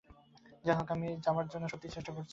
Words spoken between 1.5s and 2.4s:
জন্য সত্যিই চেষ্টা করছি।